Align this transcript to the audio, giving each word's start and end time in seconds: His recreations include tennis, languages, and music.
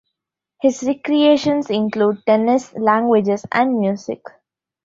His 0.63 0.81
recreations 0.81 1.69
include 1.69 2.25
tennis, 2.25 2.73
languages, 2.73 3.45
and 3.51 3.77
music. 3.77 4.21